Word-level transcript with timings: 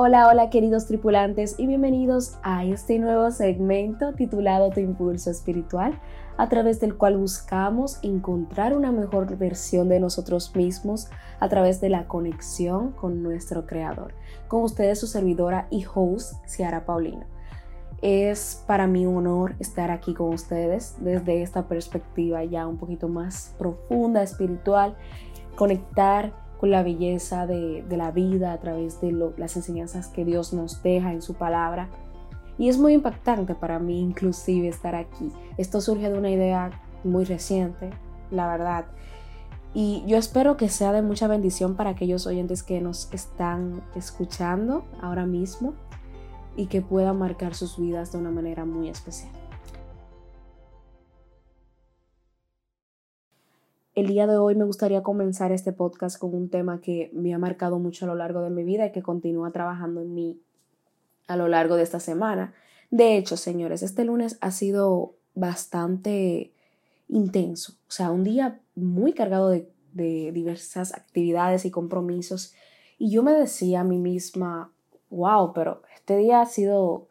Hola, 0.00 0.28
hola 0.28 0.48
queridos 0.48 0.86
tripulantes 0.86 1.58
y 1.58 1.66
bienvenidos 1.66 2.38
a 2.44 2.64
este 2.64 3.00
nuevo 3.00 3.32
segmento 3.32 4.12
titulado 4.12 4.70
Tu 4.70 4.78
Impulso 4.78 5.28
Espiritual, 5.28 6.00
a 6.36 6.48
través 6.48 6.78
del 6.78 6.96
cual 6.96 7.16
buscamos 7.16 7.98
encontrar 8.04 8.76
una 8.76 8.92
mejor 8.92 9.36
versión 9.36 9.88
de 9.88 9.98
nosotros 9.98 10.54
mismos 10.54 11.08
a 11.40 11.48
través 11.48 11.80
de 11.80 11.88
la 11.88 12.06
conexión 12.06 12.92
con 12.92 13.24
nuestro 13.24 13.66
Creador. 13.66 14.14
Con 14.46 14.62
ustedes 14.62 15.00
su 15.00 15.08
servidora 15.08 15.66
y 15.68 15.84
host, 15.92 16.46
Ciara 16.46 16.86
Paulino. 16.86 17.26
Es 18.00 18.62
para 18.68 18.86
mí 18.86 19.04
un 19.04 19.16
honor 19.16 19.56
estar 19.58 19.90
aquí 19.90 20.14
con 20.14 20.32
ustedes 20.32 20.94
desde 21.00 21.42
esta 21.42 21.66
perspectiva 21.66 22.44
ya 22.44 22.68
un 22.68 22.76
poquito 22.76 23.08
más 23.08 23.52
profunda, 23.58 24.22
espiritual, 24.22 24.96
conectar 25.56 26.46
con 26.58 26.70
la 26.70 26.82
belleza 26.82 27.46
de, 27.46 27.84
la 27.88 28.10
vida 28.10 28.52
a 28.52 28.58
través 28.58 29.00
de 29.00 29.12
las 29.36 29.56
enseñanzas 29.56 30.08
que 30.08 30.24
Dios 30.24 30.52
nos 30.52 30.82
deja 30.82 31.12
en 31.12 31.22
su 31.22 31.34
palabra. 31.34 31.88
Y 32.58 32.68
es 32.68 32.78
muy 32.78 32.94
impactante 32.94 33.54
para 33.54 33.78
mí 33.78 34.00
inclusive 34.00 34.68
estar 34.68 34.94
aquí. 34.94 35.30
Esto 35.56 35.80
surge 35.80 36.10
de 36.10 36.18
una 36.18 36.30
idea 36.30 36.70
muy 37.04 37.24
reciente, 37.24 37.90
la 38.30 38.48
verdad. 38.48 38.86
Y 39.72 40.02
yo 40.06 40.16
espero 40.16 40.56
que 40.56 40.68
sea 40.68 40.92
de 40.92 41.02
mucha 41.02 41.28
bendición 41.28 41.76
para 41.76 41.90
aquellos 41.90 42.26
oyentes 42.26 42.62
que 42.62 42.80
nos 42.80 43.12
están 43.12 43.82
escuchando 43.94 44.84
ahora 45.00 45.26
mismo 45.26 45.74
y 46.56 46.66
que 46.66 46.82
pueda 46.82 47.12
marcar 47.12 47.54
sus 47.54 47.78
vidas 47.78 48.10
de 48.10 48.18
una 48.18 48.30
manera 48.30 48.64
muy 48.64 48.88
especial. 48.88 49.37
El 53.98 54.06
día 54.06 54.28
de 54.28 54.36
hoy 54.36 54.54
me 54.54 54.64
gustaría 54.64 55.02
comenzar 55.02 55.50
este 55.50 55.72
podcast 55.72 56.20
con 56.20 56.32
un 56.32 56.48
tema 56.50 56.80
que 56.80 57.10
me 57.12 57.34
ha 57.34 57.38
marcado 57.38 57.80
mucho 57.80 58.04
a 58.04 58.08
lo 58.08 58.14
largo 58.14 58.42
de 58.42 58.48
mi 58.48 58.62
vida 58.62 58.86
y 58.86 58.92
que 58.92 59.02
continúa 59.02 59.50
trabajando 59.50 60.00
en 60.02 60.14
mí 60.14 60.40
a 61.26 61.36
lo 61.36 61.48
largo 61.48 61.74
de 61.74 61.82
esta 61.82 61.98
semana. 61.98 62.54
De 62.92 63.16
hecho, 63.16 63.36
señores, 63.36 63.82
este 63.82 64.04
lunes 64.04 64.38
ha 64.40 64.52
sido 64.52 65.14
bastante 65.34 66.52
intenso, 67.08 67.72
o 67.88 67.90
sea, 67.90 68.12
un 68.12 68.22
día 68.22 68.60
muy 68.76 69.14
cargado 69.14 69.50
de, 69.50 69.68
diversas 69.90 70.94
actividades 70.94 71.64
y 71.64 71.72
compromisos. 71.72 72.54
Y 72.98 73.10
yo 73.10 73.24
me 73.24 73.32
decía 73.32 73.80
a 73.80 73.84
mí 73.84 73.98
misma, 73.98 74.70
wow, 75.10 75.52
pero 75.52 75.82
este 75.96 76.16
día 76.16 76.40
ha 76.40 76.46
sido 76.46 77.08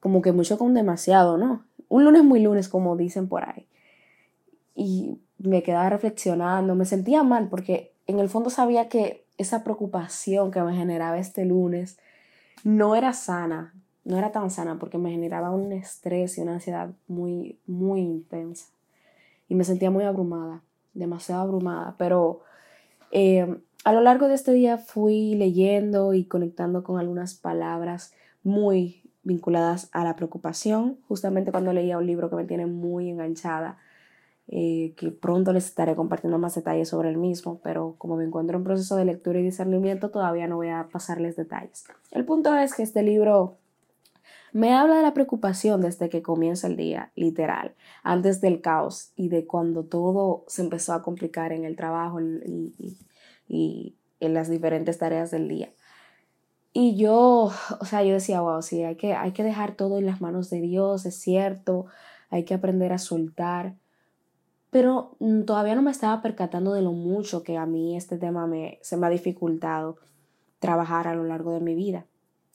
como 0.00 0.22
que 0.22 0.32
mucho 0.32 0.56
con 0.56 0.72
demasiado, 0.72 1.36
¿no? 1.36 1.66
Un 1.90 2.06
lunes 2.06 2.24
muy 2.24 2.40
lunes, 2.40 2.70
como 2.70 2.96
dicen 2.96 3.28
por 3.28 3.46
ahí. 3.46 3.68
Y 4.74 5.18
me 5.38 5.62
quedaba 5.62 5.90
reflexionando, 5.90 6.74
me 6.74 6.84
sentía 6.84 7.22
mal 7.22 7.48
porque 7.48 7.92
en 8.06 8.18
el 8.18 8.28
fondo 8.28 8.50
sabía 8.50 8.88
que 8.88 9.24
esa 9.38 9.64
preocupación 9.64 10.50
que 10.50 10.62
me 10.62 10.74
generaba 10.74 11.18
este 11.18 11.44
lunes 11.44 11.98
no 12.64 12.94
era 12.94 13.12
sana, 13.12 13.74
no 14.04 14.18
era 14.18 14.32
tan 14.32 14.50
sana 14.50 14.78
porque 14.78 14.98
me 14.98 15.10
generaba 15.10 15.50
un 15.50 15.72
estrés 15.72 16.38
y 16.38 16.42
una 16.42 16.54
ansiedad 16.54 16.90
muy, 17.08 17.58
muy 17.66 18.00
intensa. 18.00 18.66
Y 19.48 19.54
me 19.54 19.64
sentía 19.64 19.90
muy 19.90 20.04
abrumada, 20.04 20.62
demasiado 20.94 21.42
abrumada, 21.42 21.96
pero 21.98 22.40
eh, 23.10 23.58
a 23.84 23.92
lo 23.92 24.00
largo 24.00 24.28
de 24.28 24.34
este 24.34 24.52
día 24.52 24.78
fui 24.78 25.34
leyendo 25.34 26.14
y 26.14 26.24
conectando 26.24 26.82
con 26.82 26.98
algunas 26.98 27.34
palabras 27.34 28.12
muy 28.42 29.02
vinculadas 29.24 29.88
a 29.92 30.04
la 30.04 30.16
preocupación, 30.16 30.98
justamente 31.08 31.52
cuando 31.52 31.72
leía 31.72 31.98
un 31.98 32.06
libro 32.06 32.30
que 32.30 32.36
me 32.36 32.44
tiene 32.44 32.66
muy 32.66 33.10
enganchada 33.10 33.78
eh, 34.48 34.94
que 34.96 35.10
pronto 35.10 35.52
les 35.52 35.66
estaré 35.66 35.94
compartiendo 35.94 36.38
más 36.38 36.54
detalles 36.54 36.88
sobre 36.88 37.08
el 37.08 37.16
mismo, 37.16 37.60
pero 37.62 37.94
como 37.98 38.16
me 38.16 38.24
encuentro 38.24 38.56
en 38.56 38.64
proceso 38.64 38.96
de 38.96 39.04
lectura 39.04 39.38
y 39.38 39.42
discernimiento, 39.42 40.10
todavía 40.10 40.46
no 40.46 40.56
voy 40.56 40.68
a 40.68 40.88
pasarles 40.92 41.36
detalles. 41.36 41.84
El 42.10 42.24
punto 42.24 42.54
es 42.54 42.74
que 42.74 42.82
este 42.82 43.02
libro 43.02 43.56
me 44.52 44.74
habla 44.74 44.96
de 44.96 45.02
la 45.02 45.14
preocupación 45.14 45.80
desde 45.80 46.10
que 46.10 46.22
comienza 46.22 46.66
el 46.66 46.76
día, 46.76 47.12
literal, 47.14 47.74
antes 48.02 48.40
del 48.40 48.60
caos 48.60 49.12
y 49.16 49.28
de 49.28 49.46
cuando 49.46 49.84
todo 49.84 50.44
se 50.46 50.62
empezó 50.62 50.92
a 50.92 51.02
complicar 51.02 51.52
en 51.52 51.64
el 51.64 51.76
trabajo 51.76 52.20
y, 52.20 52.74
y 53.48 53.94
en 54.20 54.34
las 54.34 54.48
diferentes 54.48 54.98
tareas 54.98 55.30
del 55.30 55.48
día. 55.48 55.70
Y 56.74 56.96
yo, 56.96 57.50
o 57.80 57.84
sea, 57.84 58.02
yo 58.02 58.14
decía, 58.14 58.40
wow, 58.40 58.62
sí, 58.62 58.82
hay 58.82 58.96
que, 58.96 59.14
hay 59.14 59.32
que 59.32 59.42
dejar 59.42 59.74
todo 59.74 59.98
en 59.98 60.06
las 60.06 60.20
manos 60.20 60.48
de 60.48 60.60
Dios, 60.60 61.04
es 61.04 61.16
cierto, 61.16 61.86
hay 62.30 62.44
que 62.44 62.54
aprender 62.54 62.92
a 62.92 62.98
soltar, 62.98 63.74
pero 64.72 65.16
mm, 65.18 65.42
todavía 65.42 65.74
no 65.74 65.82
me 65.82 65.90
estaba 65.90 66.22
percatando 66.22 66.72
de 66.72 66.80
lo 66.80 66.92
mucho 66.92 67.42
que 67.42 67.58
a 67.58 67.66
mí 67.66 67.94
este 67.94 68.16
tema 68.16 68.46
me, 68.46 68.78
se 68.80 68.96
me 68.96 69.06
ha 69.06 69.10
dificultado 69.10 69.98
trabajar 70.60 71.06
a 71.06 71.14
lo 71.14 71.24
largo 71.24 71.52
de 71.52 71.60
mi 71.60 71.74
vida. 71.74 72.06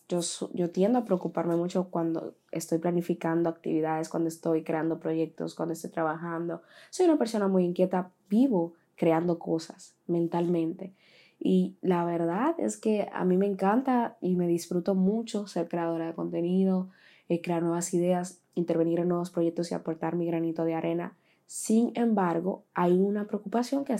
Yo, 0.10 0.22
yo 0.54 0.72
tiendo 0.72 0.98
a 0.98 1.06
preocuparme 1.06 1.56
mucho 1.56 1.92
cuando 1.92 2.34
estoy 2.52 2.80
planificando 2.80 3.52
actividades, 3.52 4.10
cuando 4.10 4.30
estoy 4.30 4.64
creando 4.64 5.00
proyectos, 5.00 5.54
cuando 5.54 5.74
estoy 5.74 5.92
trabajando. 5.92 6.64
Soy 6.90 7.06
una 7.06 7.20
persona 7.20 7.48
muy 7.48 7.64
inquieta, 7.66 8.10
vivo 8.28 8.74
creando 8.96 9.38
cosas 9.38 9.96
mentalmente. 10.08 10.96
Y 11.40 11.78
la 11.82 12.04
verdad 12.04 12.56
es 12.58 12.78
que 12.78 13.08
a 13.14 13.26
mí 13.26 13.38
me 13.38 13.46
encanta 13.46 14.18
y 14.22 14.36
me 14.36 14.48
disfruto 14.48 14.96
mucho 14.96 15.46
ser 15.46 15.68
creadora 15.68 16.08
de 16.08 16.16
contenido, 16.16 16.90
eh, 17.30 17.42
crear 17.42 17.62
nuevas 17.62 17.94
ideas, 17.94 18.42
intervenir 18.56 19.02
en 19.02 19.10
nuevos 19.10 19.30
proyectos 19.30 19.72
y 19.72 19.76
aportar 19.76 20.16
mi 20.16 20.26
granito 20.26 20.66
de 20.66 20.74
arena 20.74 21.16
sin 21.48 21.94
embargo, 21.96 22.66
hay 22.74 23.00
una 23.00 23.26
preocupación 23.26 23.86
que, 23.86 23.96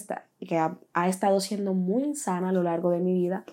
que 0.46 0.58
ha, 0.58 1.08
estado 1.08 1.40
siendo 1.40 1.74
muy 1.74 2.04
insana 2.04 2.50
a 2.50 2.52
lo 2.52 2.62
largo 2.62 2.92
de 2.92 3.00
mi 3.00 3.14
vida 3.14 3.46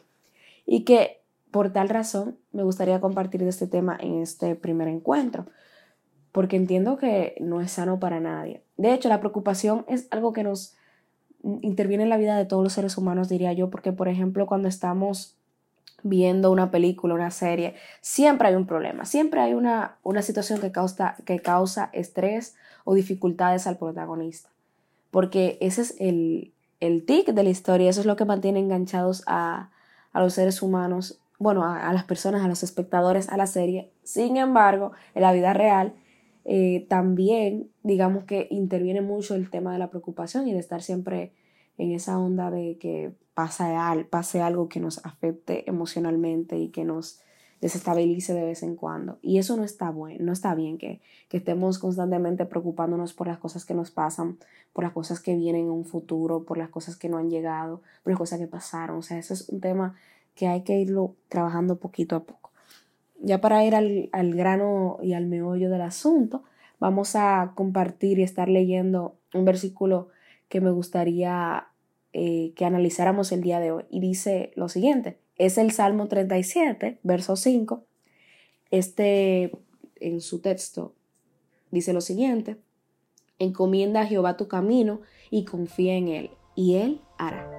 y 0.66 0.84
que 0.84 1.22
por 1.52 1.72
tal 1.72 1.88
razón 1.88 2.36
me 2.50 2.64
gustaría 2.64 3.00
compartir 3.00 3.44
este 3.44 3.68
tema 3.68 3.96
en 4.00 4.20
este 4.20 4.56
primer 4.56 4.88
encuentro, 4.88 5.46
porque 6.32 6.56
entiendo 6.56 6.96
que 6.96 7.36
no 7.40 7.60
es 7.60 7.70
sano 7.70 8.00
para 8.00 8.18
nadie. 8.18 8.64
De 8.76 8.92
hecho, 8.92 9.08
la 9.08 9.20
preocupación 9.20 9.84
es 9.86 10.08
algo 10.10 10.32
que 10.32 10.42
nos 10.42 10.74
interviene 11.62 12.02
en 12.02 12.10
la 12.10 12.16
vida 12.16 12.36
de 12.36 12.46
todos 12.46 12.64
los 12.64 12.72
seres 12.72 12.98
humanos, 12.98 13.28
diría 13.28 13.52
yo, 13.52 13.70
porque 13.70 13.92
por 13.92 14.08
ejemplo 14.08 14.46
cuando 14.46 14.66
estamos 14.66 15.38
viendo 16.02 16.52
una 16.52 16.70
película, 16.70 17.14
una 17.14 17.30
serie, 17.30 17.74
siempre 18.00 18.48
hay 18.48 18.54
un 18.54 18.66
problema, 18.66 19.06
siempre 19.06 19.40
hay 19.40 19.54
una, 19.54 19.96
una 20.02 20.22
situación 20.22 20.60
que 20.60 20.70
causa, 20.70 21.16
que 21.24 21.40
causa 21.40 21.90
estrés 21.92 22.54
o 22.84 22.94
dificultades 22.94 23.66
al 23.66 23.78
protagonista. 23.78 24.50
Porque 25.10 25.56
ese 25.60 25.82
es 25.82 25.96
el, 25.98 26.52
el 26.80 27.04
tic 27.06 27.28
de 27.28 27.42
la 27.42 27.50
historia, 27.50 27.88
eso 27.88 28.00
es 28.00 28.06
lo 28.06 28.16
que 28.16 28.26
mantiene 28.26 28.60
enganchados 28.60 29.22
a, 29.26 29.70
a 30.12 30.20
los 30.20 30.34
seres 30.34 30.60
humanos, 30.60 31.20
bueno, 31.38 31.64
a, 31.64 31.92
las 31.92 32.04
personas, 32.04 32.42
a 32.42 32.48
los 32.48 32.62
espectadores, 32.62 33.28
a 33.28 33.36
la 33.36 33.46
serie. 33.46 33.90
Sin 34.02 34.36
embargo, 34.36 34.92
en 35.14 35.22
la 35.22 35.32
vida 35.32 35.52
real 35.52 35.94
eh, 36.44 36.86
también, 36.88 37.70
digamos 37.82 38.24
que 38.24 38.46
interviene 38.50 39.00
mucho 39.00 39.34
el 39.34 39.50
tema 39.50 39.72
de 39.72 39.78
la 39.78 39.90
preocupación 39.90 40.46
y 40.46 40.52
de 40.52 40.58
estar 40.58 40.82
siempre 40.82 41.32
en 41.78 41.92
esa 41.92 42.18
onda 42.18 42.50
de 42.50 42.78
que 42.78 43.12
pase, 43.34 43.64
pase 44.10 44.40
algo 44.40 44.68
que 44.68 44.80
nos 44.80 45.04
afecte 45.04 45.68
emocionalmente 45.68 46.58
y 46.58 46.68
que 46.68 46.84
nos 46.84 47.20
desestabilice 47.60 48.34
de 48.34 48.44
vez 48.44 48.62
en 48.62 48.76
cuando. 48.76 49.18
Y 49.22 49.38
eso 49.38 49.56
no 49.56 49.64
está 49.64 49.90
bueno, 49.90 50.22
no 50.22 50.32
está 50.32 50.54
bien 50.54 50.76
que, 50.76 51.00
que 51.28 51.38
estemos 51.38 51.78
constantemente 51.78 52.44
preocupándonos 52.44 53.14
por 53.14 53.26
las 53.26 53.38
cosas 53.38 53.64
que 53.64 53.72
nos 53.72 53.90
pasan, 53.90 54.38
por 54.72 54.84
las 54.84 54.92
cosas 54.92 55.20
que 55.20 55.34
vienen 55.34 55.62
en 55.62 55.70
un 55.70 55.84
futuro, 55.84 56.44
por 56.44 56.58
las 56.58 56.68
cosas 56.68 56.96
que 56.96 57.08
no 57.08 57.16
han 57.16 57.30
llegado, 57.30 57.80
por 58.02 58.12
las 58.12 58.18
cosas 58.18 58.38
que 58.38 58.46
pasaron. 58.46 58.98
O 58.98 59.02
sea, 59.02 59.18
eso 59.18 59.32
es 59.32 59.48
un 59.48 59.60
tema 59.60 59.94
que 60.34 60.46
hay 60.46 60.62
que 60.62 60.78
irlo 60.78 61.14
trabajando 61.28 61.76
poquito 61.76 62.16
a 62.16 62.24
poco. 62.24 62.50
Ya 63.20 63.40
para 63.40 63.64
ir 63.64 63.74
al, 63.74 64.10
al 64.12 64.34
grano 64.34 64.98
y 65.02 65.14
al 65.14 65.26
meollo 65.26 65.70
del 65.70 65.80
asunto, 65.80 66.42
vamos 66.80 67.16
a 67.16 67.52
compartir 67.54 68.18
y 68.18 68.24
estar 68.24 68.48
leyendo 68.48 69.14
un 69.32 69.46
versículo 69.46 70.08
que 70.54 70.60
me 70.60 70.70
gustaría 70.70 71.66
eh, 72.12 72.52
que 72.54 72.64
analizáramos 72.64 73.32
el 73.32 73.40
día 73.40 73.58
de 73.58 73.72
hoy. 73.72 73.86
Y 73.90 73.98
dice 73.98 74.52
lo 74.54 74.68
siguiente, 74.68 75.18
es 75.34 75.58
el 75.58 75.72
Salmo 75.72 76.06
37, 76.06 77.00
verso 77.02 77.34
5. 77.34 77.82
Este, 78.70 79.50
en 79.96 80.20
su 80.20 80.38
texto, 80.38 80.94
dice 81.72 81.92
lo 81.92 82.00
siguiente, 82.00 82.56
encomienda 83.40 84.02
a 84.02 84.06
Jehová 84.06 84.36
tu 84.36 84.46
camino 84.46 85.00
y 85.28 85.44
confía 85.44 85.94
en 85.96 86.06
Él, 86.06 86.30
y 86.54 86.76
Él 86.76 87.00
hará. 87.18 87.50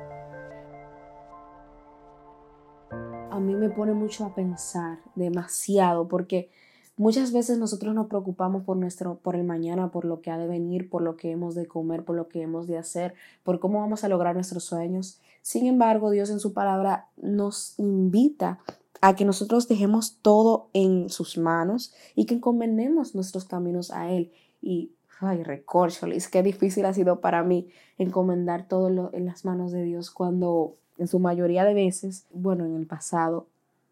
A 3.29 3.41
mí 3.41 3.55
me 3.55 3.71
pone 3.71 3.91
mucho 3.91 4.23
a 4.23 4.33
pensar 4.33 4.99
demasiado 5.15 6.07
porque 6.07 6.49
Muchas 6.97 7.33
veces 7.33 7.57
nosotros 7.57 7.93
nos 7.93 8.07
preocupamos 8.07 8.63
por 8.63 8.77
nuestro 8.77 9.15
por 9.15 9.35
el 9.35 9.43
mañana, 9.43 9.91
por 9.91 10.05
lo 10.05 10.21
que 10.21 10.31
ha 10.31 10.37
de 10.37 10.47
venir, 10.47 10.89
por 10.89 11.01
lo 11.01 11.17
que 11.17 11.31
hemos 11.31 11.53
de 11.53 11.67
comer, 11.67 12.05
por 12.05 12.15
lo 12.15 12.29
que 12.29 12.41
hemos 12.41 12.67
de 12.67 12.77
hacer, 12.77 13.13
por 13.43 13.59
cómo 13.59 13.81
vamos 13.81 14.05
a 14.05 14.07
lograr 14.07 14.35
nuestros 14.35 14.63
sueños. 14.63 15.19
Sin 15.41 15.67
embargo, 15.67 16.09
Dios 16.09 16.29
en 16.29 16.39
su 16.39 16.53
palabra 16.53 17.09
nos 17.17 17.77
invita 17.77 18.59
a 19.01 19.15
que 19.15 19.25
nosotros 19.25 19.67
dejemos 19.67 20.17
todo 20.21 20.69
en 20.73 21.09
sus 21.09 21.37
manos 21.37 21.93
y 22.15 22.25
que 22.25 22.35
encomendemos 22.35 23.13
nuestros 23.13 23.43
caminos 23.43 23.91
a 23.91 24.09
Él. 24.09 24.31
Y, 24.61 24.91
ay, 25.19 25.43
recorcholis, 25.43 26.29
qué 26.29 26.43
difícil 26.43 26.85
ha 26.85 26.93
sido 26.93 27.19
para 27.19 27.43
mí 27.43 27.67
encomendar 27.97 28.67
todo 28.67 29.11
en 29.13 29.25
las 29.25 29.43
manos 29.43 29.73
de 29.73 29.83
Dios 29.83 30.11
cuando 30.11 30.77
en 30.97 31.07
su 31.07 31.19
mayoría 31.19 31.65
de 31.65 31.73
veces, 31.73 32.25
bueno, 32.31 32.65
en 32.65 32.75
el 32.75 32.87
pasado, 32.87 33.47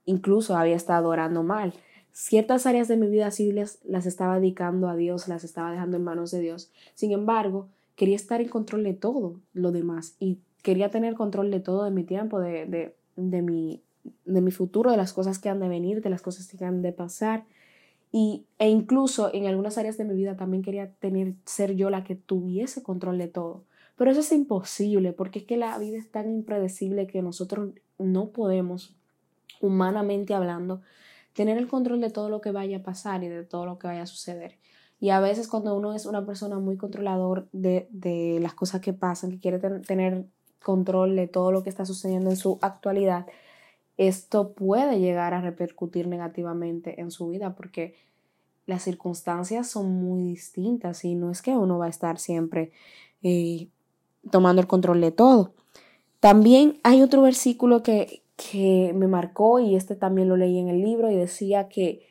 incluso 0.06 0.56
había 0.56 0.76
estado 0.76 1.10
orando 1.10 1.44
mal. 1.44 1.74
Ciertas 2.14 2.68
áreas 2.68 2.88
de 2.88 2.96
mi 2.96 3.08
vida 3.08 3.32
sí 3.32 3.52
las, 3.52 3.80
estaba 4.06 4.40
dedicando 4.40 4.88
a 4.88 4.96
Dios, 4.96 5.28
las 5.28 5.44
estaba 5.44 5.72
dejando 5.72 5.98
en 5.98 6.04
manos 6.04 6.30
de 6.30 6.42
Dios. 6.42 6.72
Sin 6.94 7.12
embargo, 7.12 7.70
quería 7.96 8.16
estar 8.16 8.40
en 8.40 8.50
control 8.50 8.84
de 8.84 8.94
todo 8.94 9.40
lo 9.54 9.72
demás 9.72 10.16
y 10.20 10.38
quería 10.62 10.92
tener 10.92 11.16
control 11.16 11.50
de 11.50 11.60
todo 11.60 11.84
de 11.84 11.90
mi 11.90 12.04
tiempo, 12.04 12.40
de, 12.40 12.68
de, 12.68 12.96
de, 13.16 13.42
mi, 13.42 13.82
de 14.26 14.42
mi 14.42 14.52
futuro, 14.52 14.92
de 14.92 14.98
las 14.98 15.12
cosas 15.12 15.40
que 15.40 15.50
han 15.50 15.60
de 15.60 15.68
venir, 15.68 16.04
de 16.04 16.12
las 16.12 16.22
cosas 16.22 16.48
que 16.48 16.64
han 16.64 16.84
de 16.84 16.92
pasar. 16.92 17.46
Y, 18.12 18.46
e 18.60 18.70
incluso 18.70 19.34
en 19.34 19.48
algunas 19.48 19.80
áreas 19.80 19.98
de 19.98 20.06
mi 20.06 20.14
vida 20.14 20.38
también 20.38 20.62
quería 20.62 20.92
tener, 20.92 21.34
ser 21.46 21.76
yo 21.76 21.90
la 21.90 22.04
que 22.04 22.16
tuviese 22.16 22.84
control 22.84 23.18
de 23.18 23.28
todo. 23.28 23.64
Pero 23.98 24.12
eso 24.12 24.20
es 24.20 24.32
imposible 24.32 25.14
porque 25.14 25.40
es 25.40 25.46
que 25.46 25.58
la 25.58 25.76
vida 25.80 25.98
es 25.98 26.12
tan 26.12 26.30
impredecible 26.30 27.08
que 27.08 27.24
nosotros 27.24 27.72
no 27.98 28.30
podemos, 28.30 28.96
humanamente 29.62 30.36
hablando, 30.36 30.82
tener 31.34 31.58
el 31.58 31.68
control 31.68 32.02
de 32.02 32.10
todo 32.10 32.30
lo 32.30 32.42
que 32.42 32.52
vaya 32.52 32.78
a 32.78 32.84
pasar 32.84 33.24
y 33.24 33.28
de 33.28 33.44
todo 33.44 33.66
lo 33.66 33.80
que 33.80 33.88
vaya 33.88 34.04
a 34.04 34.08
suceder. 34.08 34.58
Y 35.00 35.10
a 35.10 35.20
veces 35.20 35.48
cuando 35.48 35.76
uno 35.76 35.94
es 35.94 36.06
una 36.06 36.26
persona 36.26 36.60
muy 36.60 36.78
controlador 36.78 37.50
de, 37.52 37.88
de 37.92 38.40
las 38.42 38.54
cosas 38.54 38.82
que 38.82 38.94
pasan, 38.94 39.32
que 39.32 39.40
quiere 39.40 39.60
tener 39.60 40.26
control 40.62 41.16
de 41.16 41.28
todo 41.28 41.52
lo 41.52 41.64
que 41.64 41.70
está 41.70 41.86
sucediendo 41.86 42.30
en 42.30 42.38
su 42.38 42.58
actualidad, 42.62 43.26
esto 43.98 44.54
puede 44.54 45.00
llegar 45.00 45.34
a 45.34 45.42
repercutir 45.42 46.08
negativamente 46.08 47.02
en 47.02 47.12
su 47.12 47.30
vida 47.30 47.56
porque 47.56 47.96
las 48.66 48.84
circunstancias 48.84 49.70
son 49.70 49.92
muy 49.92 50.24
distintas 50.24 51.04
y 51.04 51.16
no 51.16 51.32
es 51.32 51.42
que 51.42 51.52
uno 51.52 51.78
va 51.78 51.88
a 51.88 51.90
estar 51.90 52.18
siempre 52.18 52.72
eh, 53.22 53.68
tomando 54.32 54.62
el 54.62 54.68
control 54.68 55.02
de 55.02 55.12
todo. 55.12 55.54
También 56.20 56.80
hay 56.84 57.02
otro 57.02 57.22
versículo 57.22 57.84
que, 57.84 58.23
que 58.36 58.94
me 58.96 59.08
marcó 59.08 59.60
y 59.60 59.76
este 59.76 59.96
también 59.96 60.30
lo 60.30 60.38
leí 60.38 60.60
en 60.60 60.70
el 60.70 60.82
libro 60.82 61.12
y 61.12 61.16
decía 61.16 61.70
que, 61.70 62.08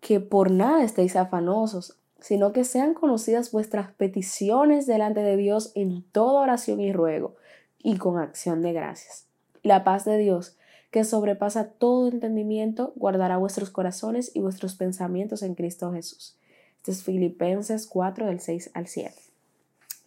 que 0.00 0.20
por 0.20 0.50
nada 0.50 0.84
estéis 0.84 1.16
afanosos, 1.16 1.98
sino 2.20 2.52
que 2.52 2.64
sean 2.64 2.94
conocidas 2.94 3.50
vuestras 3.50 3.92
peticiones 3.92 4.86
delante 4.86 5.20
de 5.20 5.36
Dios 5.36 5.72
en 5.74 6.02
toda 6.02 6.42
oración 6.42 6.80
y 6.80 6.92
ruego 6.92 7.34
y 7.82 7.96
con 7.96 8.18
acción 8.18 8.62
de 8.62 8.72
gracias. 8.72 9.26
La 9.62 9.84
paz 9.84 10.04
de 10.04 10.18
Dios, 10.18 10.56
que 10.90 11.04
sobrepasa 11.04 11.70
todo 11.70 12.08
entendimiento, 12.08 12.92
guardará 12.96 13.36
vuestros 13.36 13.70
corazones 13.70 14.30
y 14.34 14.40
vuestros 14.40 14.74
pensamientos 14.74 15.42
en 15.42 15.54
Cristo 15.54 15.92
Jesús. 15.92 16.36
Este 16.76 16.92
es 16.92 17.02
Filipenses 17.02 17.86
4 17.86 18.26
del 18.26 18.40
6 18.40 18.70
al 18.74 18.86
7. 18.86 19.14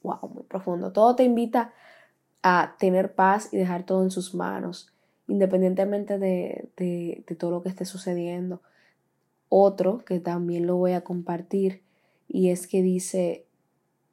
Wow, 0.04 0.30
muy 0.34 0.44
profundo. 0.44 0.92
Todo 0.92 1.16
te 1.16 1.24
invita 1.24 1.74
a 2.42 2.76
tener 2.78 3.16
paz 3.16 3.50
y 3.52 3.58
dejar 3.58 3.86
todo 3.86 4.04
en 4.04 4.12
sus 4.12 4.36
manos, 4.36 4.93
independientemente 5.33 6.19
de, 6.19 6.69
de, 6.77 7.24
de 7.25 7.35
todo 7.35 7.50
lo 7.50 7.63
que 7.63 7.69
esté 7.69 7.85
sucediendo. 7.85 8.62
Otro 9.50 10.06
que 10.06 10.19
también 10.19 10.68
lo 10.68 10.75
voy 10.75 10.91
a 10.91 11.03
compartir 11.03 11.81
y 12.27 12.51
es 12.51 12.68
que 12.68 12.83
dice, 12.83 13.44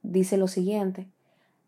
dice 0.02 0.38
lo 0.38 0.48
siguiente, 0.48 1.08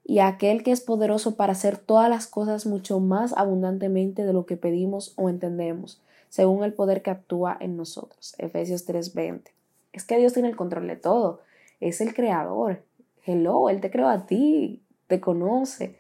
y 0.05 0.21
aquel 0.21 0.63
que 0.63 0.73
es 0.73 0.81
poderoso 0.81 1.37
para 1.37 1.53
hacer 1.53 1.77
todas 1.77 2.09
las 2.09 2.27
cosas 2.27 2.65
mucho 2.65 2.99
más 2.99 3.35
abundantemente 3.37 4.25
de 4.25 4.33
lo 4.33 4.47
que 4.47 4.57
pedimos 4.57 5.13
o 5.17 5.29
entendemos, 5.29 6.01
según 6.31 6.65
el 6.65 6.73
poder 6.73 7.03
que 7.03 7.11
actúa 7.11 7.55
en 7.61 7.77
nosotros. 7.77 8.35
Efesios 8.39 8.87
3:20. 8.87 9.51
Es 9.93 10.05
que 10.05 10.17
Dios 10.17 10.33
tiene 10.33 10.49
el 10.49 10.57
control 10.57 10.87
de 10.89 10.97
todo, 10.97 11.41
es 11.79 12.01
el 12.01 12.15
creador. 12.15 12.83
Hello, 13.27 13.69
Él 13.69 13.83
te 13.83 13.91
creó 13.91 14.09
a 14.09 14.25
ti, 14.25 14.81
te 15.09 15.21
conoce, 15.21 15.99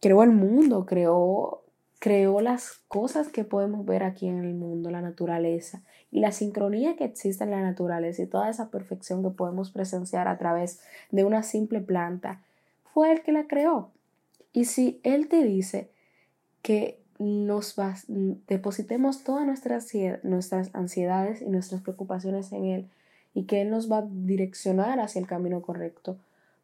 creó 0.00 0.22
el 0.22 0.30
mundo, 0.30 0.86
creó, 0.86 1.64
creó 1.98 2.40
las 2.40 2.80
cosas 2.88 3.28
que 3.28 3.44
podemos 3.44 3.84
ver 3.84 4.02
aquí 4.02 4.28
en 4.28 4.38
el 4.44 4.54
mundo, 4.54 4.90
la 4.90 5.00
naturaleza 5.00 5.82
y 6.10 6.20
la 6.20 6.32
sincronía 6.32 6.96
que 6.96 7.04
existe 7.04 7.44
en 7.44 7.50
la 7.50 7.60
naturaleza 7.60 8.22
y 8.22 8.26
toda 8.26 8.48
esa 8.48 8.70
perfección 8.70 9.22
que 9.22 9.30
podemos 9.30 9.70
presenciar 9.70 10.28
a 10.28 10.38
través 10.38 10.80
de 11.10 11.24
una 11.24 11.42
simple 11.42 11.80
planta 11.80 12.42
fue 12.94 13.12
el 13.12 13.22
que 13.22 13.32
la 13.32 13.46
creó. 13.46 13.90
Y 14.52 14.64
si 14.64 15.00
Él 15.02 15.28
te 15.28 15.42
dice 15.42 15.90
que 16.62 17.00
nos 17.18 17.74
depositemos 18.46 19.24
todas 19.24 19.44
nuestras, 19.44 19.92
nuestras 20.22 20.74
ansiedades 20.74 21.42
y 21.42 21.46
nuestras 21.46 21.82
preocupaciones 21.82 22.52
en 22.52 22.64
Él 22.64 22.88
y 23.34 23.44
que 23.44 23.60
Él 23.60 23.70
nos 23.70 23.90
va 23.90 23.98
a 23.98 24.08
direccionar 24.08 25.00
hacia 25.00 25.20
el 25.20 25.26
camino 25.26 25.62
correcto, 25.62 26.16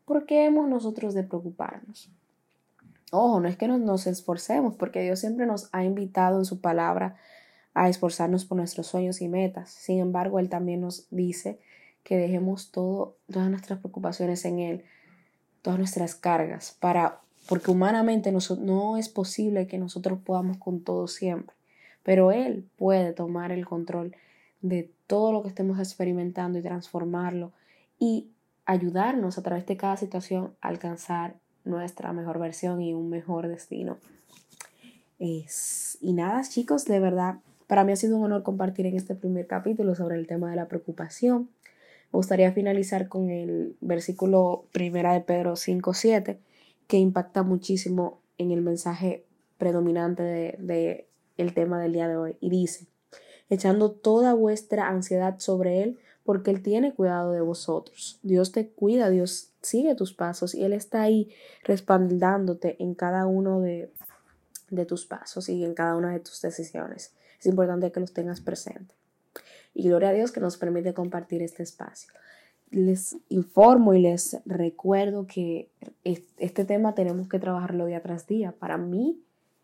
¿por 0.05 0.27
qué 0.27 0.45
hemos 0.45 0.69
nosotros 0.69 1.13
de 1.15 1.25
preocuparnos? 1.25 2.09
Ojo, 3.11 3.41
no 3.41 3.49
es 3.49 3.56
que 3.56 3.69
nos, 3.69 3.81
nos 3.81 4.06
esforcemos, 4.06 4.75
porque 4.75 5.03
Dios 5.03 5.21
siempre 5.21 5.47
nos 5.47 5.69
ha 5.73 5.85
invitado 5.85 6.39
en 6.39 6.45
su 6.45 6.61
palabra 6.61 7.17
a 7.75 7.89
esforzarnos 7.89 8.45
por 8.45 8.56
nuestros 8.56 8.87
sueños 8.87 9.21
y 9.21 9.29
metas. 9.29 9.71
Sin 9.71 9.99
embargo, 9.99 10.39
Él 10.39 10.49
también 10.49 10.81
nos 10.81 11.06
dice 11.11 11.59
que 12.05 12.17
dejemos 12.17 12.71
todo, 12.71 13.17
todas 13.31 13.51
nuestras 13.51 13.81
preocupaciones 13.81 14.45
en 14.45 14.61
Él, 14.61 14.85
todas 15.62 15.79
nuestras 15.79 16.15
cargas, 16.15 16.77
para, 16.79 17.21
porque 17.49 17.71
humanamente 17.71 18.31
no, 18.31 18.39
no 18.61 18.97
es 18.97 19.09
posible 19.09 19.67
que 19.67 19.79
nosotros 19.79 20.21
podamos 20.25 20.59
con 20.59 20.83
todo 20.83 21.09
siempre, 21.09 21.55
pero 22.03 22.31
Él 22.31 22.69
puede 22.77 23.12
tomar 23.12 23.50
el 23.50 23.67
control 23.67 24.15
de 24.61 24.91
todo 25.07 25.33
lo 25.33 25.43
que 25.43 25.49
estemos 25.49 25.79
experimentando 25.79 26.59
y 26.59 26.62
transformarlo 26.62 27.53
y 27.99 28.31
ayudarnos 28.67 29.37
a 29.37 29.43
través 29.43 29.67
de 29.67 29.77
cada 29.77 29.97
situación 29.97 30.55
a 30.61 30.69
alcanzar 30.69 31.37
nuestra 31.64 32.12
mejor 32.12 32.38
versión 32.38 32.81
y 32.81 32.94
un 32.94 33.08
mejor 33.08 33.49
destino. 33.49 33.99
Es, 35.19 35.99
y 36.00 36.12
nada, 36.12 36.43
chicos, 36.43 36.84
de 36.84 37.00
verdad, 37.00 37.37
para 37.66 37.84
mí 37.84 37.93
ha 37.93 37.96
sido 37.96 38.16
un 38.16 38.25
honor 38.25 38.43
compartir 38.43 38.87
en 38.87 38.96
este 38.96 39.14
primer 39.14 39.46
capítulo 39.46 39.94
sobre 39.94 40.16
el 40.16 40.26
tema 40.26 40.50
de 40.50 40.56
la 40.56 40.69
preocupación. 40.69 41.49
Me 42.12 42.19
gustaría 42.19 42.52
finalizar 42.52 43.08
con 43.08 43.31
el 43.31 43.76
versículo 43.81 44.64
primera 44.72 45.12
de 45.12 45.20
Pedro 45.20 45.55
5.7, 45.55 46.37
que 46.87 46.99
impacta 46.99 47.43
muchísimo 47.43 48.20
en 48.38 48.50
el 48.50 48.61
mensaje 48.61 49.25
predominante 49.58 50.22
de, 50.22 50.56
de 50.58 51.06
el 51.37 51.55
tema 51.55 51.81
del 51.81 51.93
día 51.93 52.08
de 52.08 52.16
hoy. 52.16 52.37
Y 52.40 52.50
dice, 52.50 52.87
echando 53.49 53.90
toda 53.90 54.34
vuestra 54.34 54.88
ansiedad 54.88 55.38
sobre 55.38 55.82
Él, 55.82 55.99
porque 56.25 56.50
Él 56.50 56.62
tiene 56.62 56.94
cuidado 56.94 57.32
de 57.32 57.40
vosotros. 57.40 58.19
Dios 58.22 58.52
te 58.52 58.69
cuida, 58.69 59.11
Dios 59.11 59.53
sigue 59.64 59.94
tus 59.94 60.12
pasos 60.12 60.54
y 60.54 60.64
Él 60.64 60.73
está 60.73 61.02
ahí 61.02 61.30
respaldándote 61.62 62.76
en 62.83 62.94
cada 62.94 63.26
uno 63.26 63.61
de, 63.61 63.90
de 64.71 64.87
tus 64.87 65.06
pasos 65.06 65.49
y 65.49 65.64
en 65.64 65.75
cada 65.75 65.97
una 65.97 66.12
de 66.12 66.21
tus 66.21 66.40
decisiones. 66.40 67.12
Es 67.38 67.47
importante 67.47 67.90
que 67.92 68.00
los 68.00 68.12
tengas 68.12 68.40
presentes. 68.40 68.97
Y 69.75 69.88
gloria 69.88 70.11
a 70.11 70.12
Dios 70.12 70.33
que 70.33 70.40
nos 70.40 70.56
permite 70.56 70.94
compartir 70.94 71.42
este 71.42 71.62
espacio. 71.62 72.12
Les 72.71 73.16
informo 73.28 73.94
y 73.94 74.00
les 74.00 74.38
recuerdo 74.47 75.26
que 75.26 75.68
este 76.04 76.64
tema 76.64 76.94
tenemos 76.94 77.28
que 77.28 77.38
trabajarlo 77.38 77.87
día 77.87 78.02
tras 78.02 78.26
día. 78.26 78.52
Para 78.52 78.78
mí, 78.78 79.21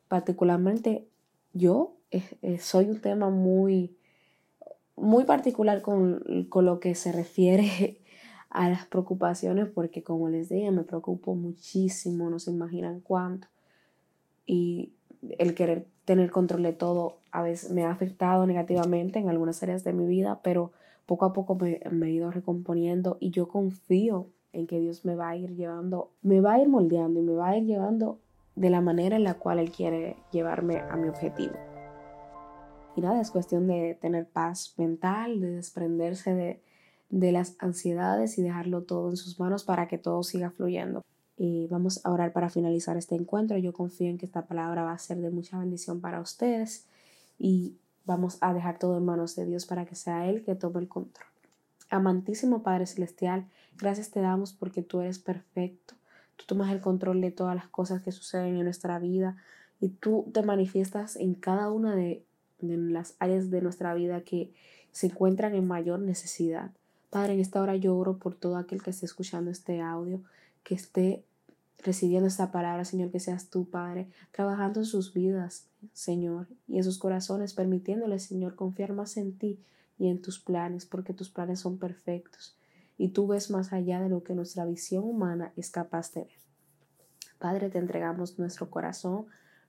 particularmente, 0.09 1.07
yo 1.53 1.95
soy 2.61 2.87
un 2.87 3.01
tema 3.01 3.31
muy, 3.31 3.97
muy 4.97 5.25
particular 5.25 5.81
con, 5.81 6.47
con 6.49 6.65
lo 6.65 6.81
que 6.81 6.95
se 6.95 7.13
refiere 7.13 8.00
a 8.51 8.69
las 8.69 8.85
preocupaciones 8.87 9.69
porque 9.69 10.03
como 10.03 10.29
les 10.29 10.49
dije 10.49 10.71
me 10.71 10.83
preocupo 10.83 11.35
muchísimo, 11.35 12.29
no 12.29 12.39
se 12.39 12.51
imaginan 12.51 13.01
cuánto. 13.01 13.49
Y 14.47 14.93
el 15.39 15.55
querer 15.55 15.87
tener 16.05 16.31
control 16.31 16.65
de 16.65 16.73
todo 16.73 17.19
a 17.31 17.43
veces 17.43 17.71
me 17.71 17.85
ha 17.85 17.91
afectado 17.93 18.47
negativamente 18.47 19.21
en 19.21 19.29
algunas 19.29 19.63
áreas 19.63 19.85
de 19.85 19.93
mi 19.93 20.07
vida, 20.07 20.41
pero 20.43 20.73
poco 21.07 21.25
a 21.25 21.33
poco 21.33 21.55
me, 21.55 21.81
he 22.09 22.11
ido 22.11 22.31
recomponiendo 22.31 23.17
y 23.21 23.31
yo 23.31 23.49
confío 23.49 24.27
en 24.53 24.67
que 24.67 24.81
Dios 24.81 25.05
me 25.05 25.15
va 25.15 25.29
a 25.29 25.37
ir 25.37 25.55
llevando, 25.55 26.11
me 26.23 26.41
va 26.41 26.55
a 26.55 26.61
ir 26.61 26.69
moldeando 26.69 27.21
y 27.21 27.23
me 27.23 27.35
va 27.35 27.51
a 27.51 27.57
ir 27.57 27.65
llevando 27.65 28.19
de 28.57 28.71
la 28.71 28.81
manera 28.81 29.17
en 29.17 29.25
la 29.25 29.35
cual 29.35 29.61
Él 29.61 29.71
quiere 29.71 30.17
llevarme 30.33 30.81
a 30.81 30.97
mi 30.97 31.09
objetivo. 31.09 31.55
Y 32.97 33.01
nada, 33.01 33.21
es 33.21 33.31
cuestión 33.31 33.69
de 33.69 33.97
tener 34.01 34.27
paz 34.27 34.75
mental, 34.77 35.41
de 35.41 35.53
desprenderse 35.53 36.35
de, 36.35 36.61
de 37.11 37.33
las 37.33 37.57
ansiedades 37.59 38.39
y 38.39 38.43
dejarlo 38.43 38.83
todo 38.83 39.11
en 39.11 39.17
sus 39.17 39.39
manos 39.39 39.65
para 39.65 39.89
que 39.89 39.99
todo 39.99 40.23
siga 40.23 40.51
fluyendo. 40.51 41.05
Y 41.37 41.67
vamos 41.69 42.05
a 42.05 42.11
orar 42.11 42.33
para 42.33 42.51
finalizar 42.51 42.97
este 42.97 43.15
encuentro. 43.15 43.59
Yo 43.59 43.73
confío 43.73 44.09
en 44.09 44.19
que 44.19 44.27
esta 44.27 44.47
palabra 44.47 44.85
va 44.85 44.93
a 44.93 44.99
ser 44.99 45.19
de 45.19 45.31
mucha 45.31 45.59
bendición 45.59 46.01
para 46.01 46.21
ustedes 46.21 46.87
y 47.39 47.75
vamos 48.05 48.39
a 48.41 48.55
dejar 48.55 48.79
todo 48.79 48.99
en 48.99 49.05
manos 49.05 49.37
de 49.37 49.47
Dios 49.47 49.67
para 49.67 49.87
que 49.87 49.95
sea 49.95 50.29
Él 50.29 50.45
que 50.45 50.55
tome 50.55 50.81
el 50.81 50.89
control. 50.89 51.27
Amantísimo 51.89 52.63
Padre 52.63 52.87
Celestial, 52.87 53.47
gracias 53.77 54.11
te 54.11 54.21
damos 54.21 54.53
porque 54.53 54.83
tú 54.83 55.01
eres 55.01 55.19
perfecto. 55.19 55.95
Tú 56.37 56.45
tomas 56.47 56.71
el 56.71 56.81
control 56.81 57.21
de 57.21 57.33
todas 57.33 57.57
las 57.57 57.69
cosas 57.69 58.03
que 58.03 58.13
suceden 58.13 58.57
en 58.57 58.65
nuestra 58.65 58.99
vida 58.99 59.37
y 59.81 59.89
tú 59.89 60.31
te 60.33 60.43
manifiestas 60.43 61.17
en 61.17 61.35
cada 61.35 61.71
una 61.71 61.97
de, 61.97 62.25
de 62.61 62.77
las 62.77 63.17
áreas 63.19 63.51
de 63.51 63.61
nuestra 63.61 63.95
vida 63.95 64.21
que 64.21 64.53
se 64.93 65.07
encuentran 65.09 65.55
en 65.55 65.67
mayor 65.67 65.99
necesidad. 66.01 66.71
Padre, 67.11 67.35
en 67.35 67.41
esta 67.41 67.61
hora 67.61 67.77
yo 67.77 67.97
oro 67.97 68.19
por 68.19 68.35
todo 68.35 68.57
aquel 68.57 68.83
que 68.83 68.91
esté 68.91 69.05
escuchando 69.05 69.51
este 69.51 69.81
audio, 69.81 70.23
que 70.63 70.75
esté 70.75 71.25
recibiendo 71.79 72.29
esta 72.29 72.53
palabra, 72.53 72.85
Señor, 72.85 73.11
que 73.11 73.21
seas 73.21 73.49
tú, 73.49 73.69
Padre, 73.69 74.09
trabajando 74.33 74.81
en 74.81 74.87
sus 74.87 75.13
vidas, 75.13 75.67
Señor, 75.93 76.47
y 76.69 76.79
en 76.79 76.85
sus 76.85 76.99
corazones, 76.99 77.55
permitiéndoles, 77.55 78.25
Señor, 78.25 78.55
confiar 78.55 78.93
más 78.93 79.17
en 79.17 79.37
ti 79.37 79.59
y 79.99 80.09
en 80.09 80.23
tus 80.23 80.39
planes, 80.39 80.87
porque 80.87 81.13
tus 81.13 81.31
planes 81.31 81.61
son 81.61 81.79
perfectos 81.79 82.57
y 83.01 83.09
tú 83.09 83.27
ves 83.27 83.51
más 83.51 83.73
allá 83.73 83.99
de 84.01 84.11
lo 84.11 84.23
que 84.23 84.35
nuestra 84.35 84.67
visión 84.67 85.05
humana 85.05 85.53
es 85.57 85.71
capaz 85.71 86.13
de 86.13 86.25
ver. 86.25 86.41
Padre, 87.39 87.71
te 87.71 87.79
entregamos 87.79 88.39
nuestro 88.39 88.69
corazón, 88.69 89.25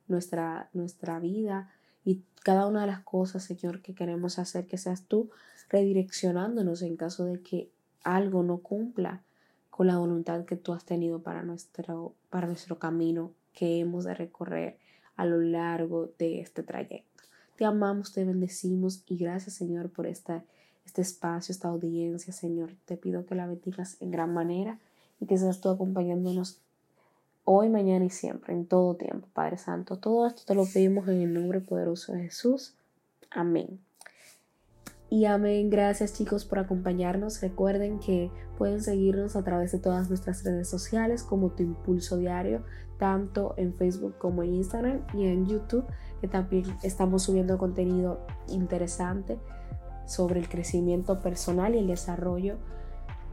nuestra, 0.09 0.69
nuestra 0.73 1.17
vida 1.19 1.71
y 2.03 2.23
cada 2.43 2.67
una 2.67 2.81
de 2.81 2.87
las 2.87 3.01
cosas, 3.01 3.43
Señor, 3.43 3.81
que 3.81 3.93
queremos 3.93 4.39
hacer, 4.39 4.67
que 4.67 4.77
seas 4.77 5.03
tú 5.03 5.29
redireccionándonos 5.69 6.81
en 6.81 6.97
caso 6.97 7.25
de 7.25 7.41
que 7.41 7.69
algo 8.03 8.43
no 8.43 8.57
cumpla 8.57 9.21
con 9.69 9.87
la 9.87 9.97
voluntad 9.97 10.45
que 10.45 10.55
tú 10.57 10.73
has 10.73 10.85
tenido 10.85 11.21
para 11.21 11.43
nuestro, 11.43 12.13
para 12.29 12.47
nuestro 12.47 12.77
camino 12.79 13.31
que 13.53 13.79
hemos 13.79 14.03
de 14.03 14.13
recorrer 14.13 14.77
a 15.15 15.25
lo 15.25 15.39
largo 15.39 16.11
de 16.17 16.41
este 16.41 16.63
trayecto. 16.63 17.23
Te 17.55 17.65
amamos, 17.65 18.11
te 18.11 18.25
bendecimos 18.25 19.03
y 19.07 19.17
gracias 19.17 19.55
Señor 19.55 19.89
por 19.91 20.07
esta, 20.07 20.43
este 20.85 21.01
espacio, 21.01 21.53
esta 21.53 21.67
audiencia, 21.67 22.33
Señor. 22.33 22.75
Te 22.85 22.97
pido 22.97 23.25
que 23.25 23.35
la 23.35 23.45
bendigas 23.45 23.97
en 24.01 24.11
gran 24.11 24.33
manera 24.33 24.79
y 25.19 25.27
que 25.27 25.37
seas 25.37 25.61
tú 25.61 25.69
acompañándonos 25.69 26.59
hoy, 27.43 27.69
mañana 27.69 28.05
y 28.05 28.09
siempre, 28.09 28.53
en 28.53 28.65
todo 28.65 28.95
tiempo, 28.95 29.27
Padre 29.33 29.57
Santo. 29.57 29.97
Todo 29.97 30.27
esto 30.27 30.43
te 30.45 30.55
lo 30.55 30.65
pedimos 30.65 31.07
en 31.07 31.21
el 31.21 31.33
nombre 31.33 31.59
poderoso 31.59 32.13
de 32.13 32.23
Jesús. 32.23 32.75
Amén. 33.29 33.79
Y 35.09 35.25
amén, 35.25 35.69
gracias 35.69 36.13
chicos 36.13 36.45
por 36.45 36.59
acompañarnos. 36.59 37.41
Recuerden 37.41 37.99
que 37.99 38.31
pueden 38.57 38.81
seguirnos 38.81 39.35
a 39.35 39.43
través 39.43 39.73
de 39.73 39.79
todas 39.79 40.07
nuestras 40.07 40.43
redes 40.45 40.69
sociales 40.69 41.23
como 41.23 41.49
Tu 41.49 41.63
Impulso 41.63 42.15
Diario, 42.15 42.63
tanto 42.97 43.53
en 43.57 43.73
Facebook 43.73 44.17
como 44.17 44.41
en 44.43 44.55
Instagram 44.55 45.01
y 45.13 45.25
en 45.25 45.47
YouTube, 45.47 45.83
que 46.21 46.29
también 46.29 46.63
estamos 46.81 47.23
subiendo 47.23 47.57
contenido 47.57 48.25
interesante 48.47 49.37
sobre 50.05 50.39
el 50.39 50.47
crecimiento 50.47 51.19
personal 51.19 51.75
y 51.75 51.79
el 51.79 51.87
desarrollo. 51.87 52.55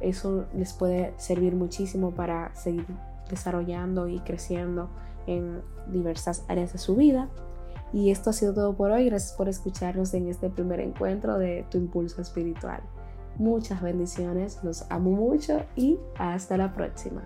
Eso 0.01 0.47
les 0.55 0.73
puede 0.73 1.15
servir 1.17 1.55
muchísimo 1.55 2.13
para 2.13 2.53
seguir 2.57 2.87
desarrollando 3.29 4.09
y 4.09 4.21
creciendo 4.21 4.91
en 5.27 5.63
diversas 5.89 6.45
áreas 6.49 6.73
de 6.73 6.79
su 6.79 6.97
vida. 6.97 7.29
Y 7.93 8.11
esto 8.11 8.31
ha 8.31 8.33
sido 8.33 8.55
todo 8.55 8.77
por 8.77 8.91
hoy. 8.91 9.07
Gracias 9.07 9.33
por 9.33 9.49
escucharnos 9.49 10.13
en 10.15 10.29
este 10.29 10.51
primer 10.51 10.81
encuentro 10.81 11.39
de 11.39 11.65
Tu 11.71 11.79
Impulso 11.79 12.21
Espiritual. 12.21 12.81
Muchas 13.37 13.81
bendiciones, 13.81 14.59
los 14.63 14.85
amo 14.91 15.11
mucho 15.13 15.63
y 15.77 15.99
hasta 16.19 16.57
la 16.57 16.73
próxima. 16.75 17.23